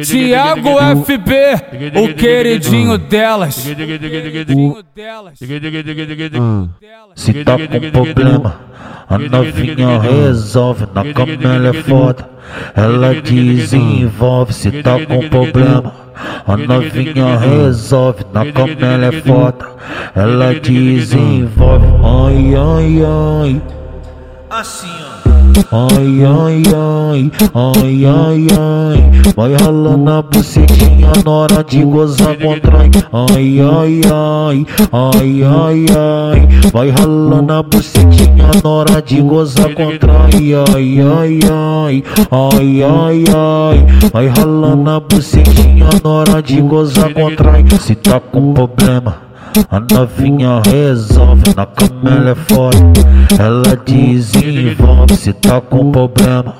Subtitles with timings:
[0.00, 0.70] Tiago
[1.04, 1.32] FB,
[2.00, 3.54] o queridinho delas.
[7.14, 8.60] Se tá com problema,
[9.08, 10.86] a novinha resolve.
[10.94, 12.28] Na cama ela é foda,
[12.74, 14.52] ela desenvolve.
[14.52, 15.94] Se tá com problema,
[16.46, 18.24] a novinha resolve.
[18.32, 19.66] Na cama ela é foda,
[20.14, 21.86] ela desenvolve.
[22.02, 23.62] Ai, ai, ai.
[24.50, 25.11] Assim, ó.
[25.70, 29.32] Ai, ai, ai, ai, ai, ai.
[29.36, 32.90] Vai ralando a bucetinha na hora de gozar contrai.
[33.12, 36.70] Ai, ai, ai, ai, ai, ai.
[36.72, 40.54] Vai ralando a bucetinha na hora de gozar contrai.
[40.54, 44.10] Ai, ai, ai, ai, ai, ai.
[44.12, 47.64] Vai ralando a bucetinha na hora de gozar contrai.
[47.80, 49.31] Se tá com problema.
[49.70, 53.00] A novinha resolve, na cama ela é forte,
[53.38, 56.54] ela desenvolve se tá com problema.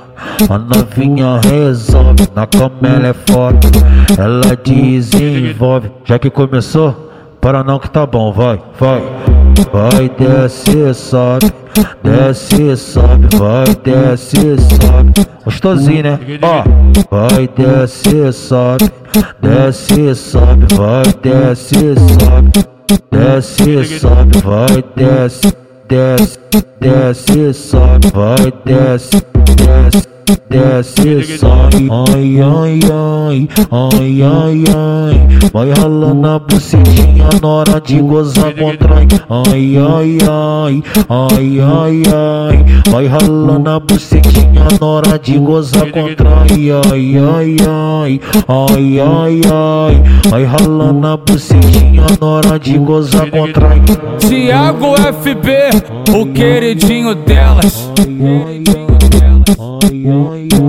[0.49, 3.69] A novinha resolve, na cama ela é forte,
[4.19, 5.91] ela desenvolve.
[6.05, 9.03] Já que começou, para não que tá bom, vai, vai.
[9.73, 11.53] Vai, desce, sobe,
[12.03, 15.13] desce, sobe, vai, desce, sobe.
[15.45, 16.19] Gostosinho, né?
[16.43, 16.63] Ó,
[17.11, 18.91] vai, desce, sobe,
[19.41, 22.72] desce, sobe, vai, desce, sobe.
[23.33, 25.55] Desce, sobe, vai, desce,
[25.89, 26.39] desce,
[26.79, 29.23] desce, sobe, vai, desce,
[29.57, 30.12] desce
[30.49, 38.01] desce, sobe, ai, ai, ai, ai, ai, ai, vai ralando a bucetinha na hora de
[38.01, 45.39] gozar contrai, ai, ai, ai, ai, ai, ai, vai ralando a bucetinha na hora de
[45.39, 52.79] gozar contrai, ai, ai, ai, ai, ai, ai, vai ralando a bucetinha na hora de
[52.79, 53.81] gozar contrai.
[54.19, 55.49] Tiago FB,
[56.15, 57.91] o queridinho delas.
[60.05, 60.62] Ai, ai, ai.